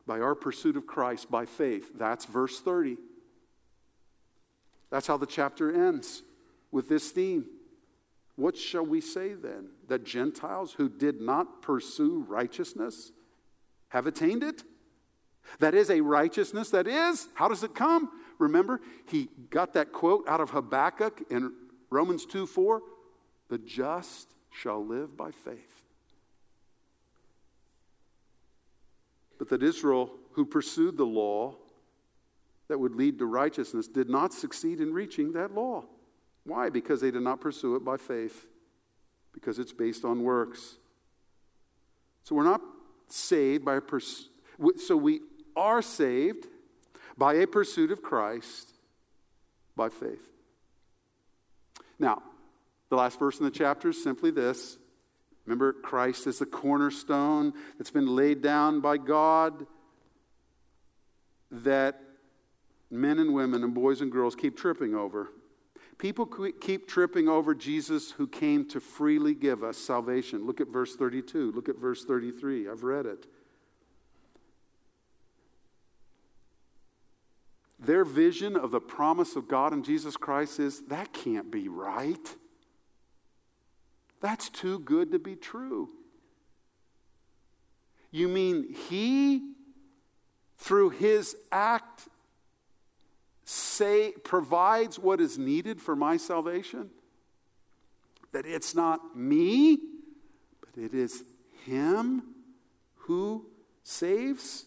[0.06, 1.90] by our pursuit of Christ by faith.
[1.94, 2.96] That's verse 30.
[4.90, 6.22] That's how the chapter ends
[6.70, 7.46] with this theme.
[8.36, 9.68] What shall we say then?
[9.88, 13.12] That Gentiles who did not pursue righteousness
[13.88, 14.62] have attained it?
[15.60, 18.10] That is a righteousness that is, how does it come?
[18.38, 21.52] Remember, he got that quote out of Habakkuk in
[21.90, 22.82] Romans 2 4
[23.48, 25.83] the just shall live by faith.
[29.38, 31.56] But that Israel, who pursued the law
[32.68, 35.84] that would lead to righteousness, did not succeed in reaching that law.
[36.44, 36.70] Why?
[36.70, 38.46] Because they did not pursue it by faith,
[39.32, 40.76] because it's based on works.
[42.22, 42.60] So we're not
[43.08, 44.30] saved by a pursuit.
[44.78, 45.20] So we
[45.56, 46.46] are saved
[47.16, 48.72] by a pursuit of Christ
[49.76, 50.22] by faith.
[51.98, 52.22] Now,
[52.88, 54.78] the last verse in the chapter is simply this.
[55.46, 59.66] Remember, Christ is the cornerstone that's been laid down by God
[61.50, 62.00] that
[62.90, 65.30] men and women and boys and girls keep tripping over.
[65.98, 70.46] People keep tripping over Jesus who came to freely give us salvation.
[70.46, 71.52] Look at verse 32.
[71.52, 72.68] Look at verse 33.
[72.68, 73.26] I've read it.
[77.78, 82.36] Their vision of the promise of God in Jesus Christ is that can't be right.
[84.24, 85.90] That's too good to be true.
[88.10, 89.52] You mean he,
[90.56, 92.08] through his act,
[93.44, 96.88] say provides what is needed for my salvation?
[98.32, 99.76] That it's not me,
[100.62, 101.22] but it is
[101.66, 102.22] him
[103.00, 103.44] who
[103.82, 104.64] saves?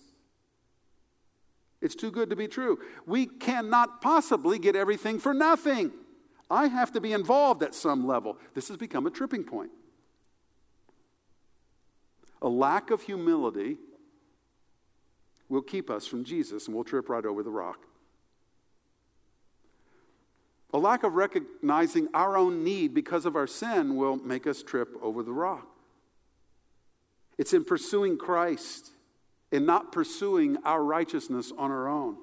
[1.82, 2.78] It's too good to be true.
[3.08, 5.94] We cannot possibly get everything for nothing.
[6.50, 8.38] I have to be involved at some level.
[8.54, 9.72] This has become a tripping point.
[12.42, 13.78] A lack of humility
[15.50, 17.86] will keep us from Jesus and we'll trip right over the rock.
[20.74, 24.90] A lack of recognizing our own need because of our sin will make us trip
[25.02, 25.68] over the rock.
[27.38, 28.92] It's in pursuing Christ
[29.52, 32.18] and not pursuing our righteousness on our own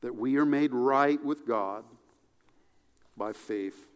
[0.00, 1.84] that we are made right with God
[3.16, 3.88] by faith.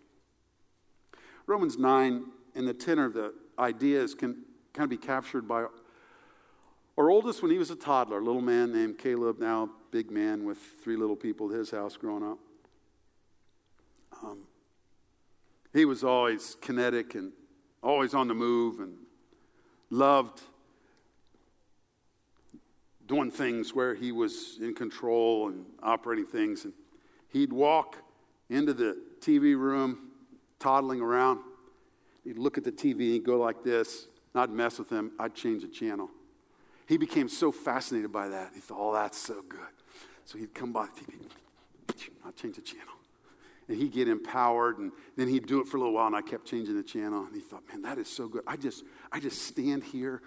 [1.47, 5.67] Romans 9 and the tenor of the ideas can kind of be captured by
[6.97, 10.45] our oldest when he was a toddler, a little man named Caleb, now big man
[10.45, 12.39] with three little people at his house growing up.
[14.23, 14.41] Um,
[15.73, 17.33] he was always kinetic and
[17.83, 18.97] always on the move and
[19.91, 20.41] loved
[23.07, 26.65] doing things where he was in control and operating things.
[26.65, 26.75] And
[27.29, 27.97] he'd walk
[28.51, 30.11] into the TV room,
[30.59, 31.41] toddling around.
[32.25, 34.07] He'd look at the TV and go like this.
[34.35, 35.13] I'd mess with him.
[35.19, 36.11] I'd change the channel.
[36.87, 38.53] He became so fascinated by that.
[38.55, 39.61] He thought, oh, that's so good.
[40.25, 42.09] So he'd come by the TV.
[42.27, 42.87] I'd change the channel.
[43.67, 46.23] And he'd get empowered, and then he'd do it for a little while, and I
[46.23, 47.25] kept changing the channel.
[47.25, 48.43] And he thought, man, that is so good.
[48.47, 50.23] I just, I just stand here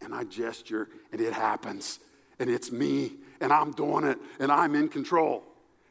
[0.00, 1.98] and I gesture, and it happens.
[2.38, 5.44] And it's me, and I'm doing it, and I'm in control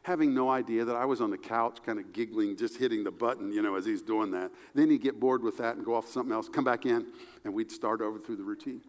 [0.04, 3.10] having no idea that I was on the couch, kind of giggling, just hitting the
[3.10, 4.52] button, you know, as he's doing that.
[4.74, 7.06] Then he'd get bored with that and go off to something else, come back in,
[7.42, 8.82] and we'd start over through the routine.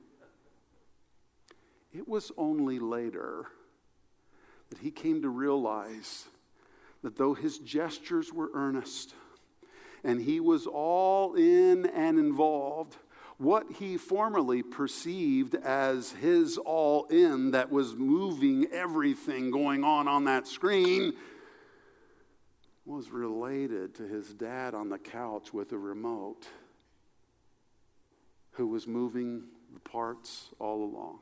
[1.94, 3.46] It was only later
[4.70, 6.26] that he came to realize
[7.02, 9.14] that though his gestures were earnest
[10.04, 12.98] and he was all in and involved,
[13.38, 20.26] what he formerly perceived as his all in that was moving everything going on on
[20.26, 21.14] that screen
[22.86, 26.48] was related to his dad on the couch with a remote
[28.52, 31.20] who was moving the parts all along.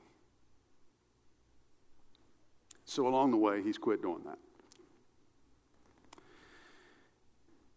[2.85, 4.37] So, along the way, he's quit doing that.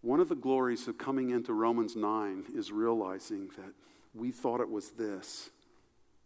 [0.02, 3.72] One of the glories of coming into Romans 9 is realizing that
[4.16, 5.50] we thought it was this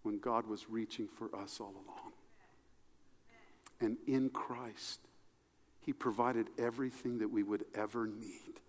[0.02, 2.12] when God was reaching for us all along.
[3.80, 5.00] And in Christ,
[5.80, 8.60] He provided everything that we would ever need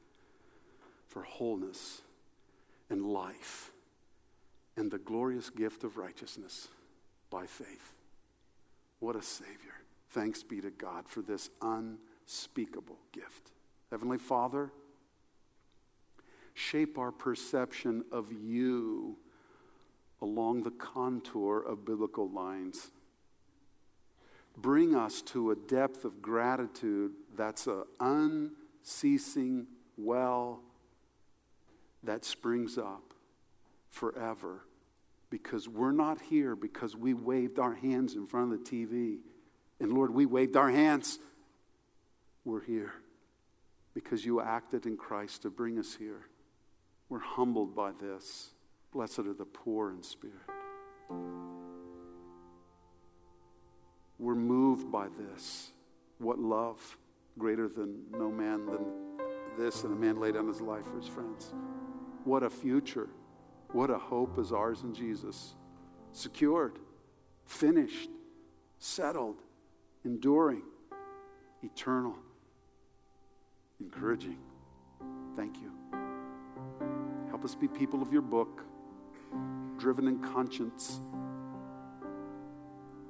[1.07, 2.01] for wholeness
[2.89, 3.71] and life
[4.77, 6.69] and the glorious gift of righteousness
[7.29, 7.93] by faith.
[8.99, 9.73] What a Savior.
[10.11, 13.51] Thanks be to God for this unspeakable gift.
[13.89, 14.71] Heavenly Father,
[16.61, 19.17] shape our perception of you
[20.21, 22.91] along the contour of biblical lines.
[24.55, 29.65] Bring us to a depth of gratitude that's an unceasing
[29.97, 30.61] well
[32.03, 33.13] that springs up
[33.89, 34.65] forever
[35.29, 39.19] because we're not here because we waved our hands in front of the TV.
[39.79, 41.17] And Lord, we waved our hands.
[42.43, 42.93] We're here
[43.93, 46.25] because you acted in Christ to bring us here.
[47.11, 48.51] We're humbled by this.
[48.93, 50.37] Blessed are the poor in spirit.
[54.17, 55.73] We're moved by this.
[56.19, 56.97] What love
[57.37, 58.85] greater than no man than
[59.57, 61.53] this, and a man laid down his life for his friends.
[62.23, 63.09] What a future.
[63.73, 65.55] What a hope is ours in Jesus.
[66.13, 66.79] Secured,
[67.43, 68.09] finished,
[68.79, 69.41] settled,
[70.05, 70.63] enduring,
[71.61, 72.15] eternal,
[73.81, 74.37] encouraging.
[75.35, 75.80] Thank you.
[77.41, 78.63] Help us be people of your book,
[79.79, 80.99] driven in conscience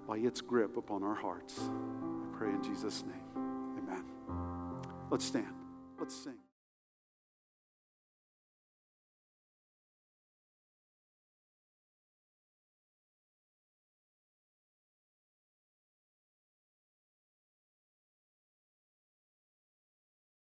[0.08, 1.60] by its grip upon our hearts.
[1.60, 3.76] I pray in Jesus' name.
[3.78, 4.06] Amen.
[5.10, 5.54] Let's stand.
[6.00, 6.38] Let's sing.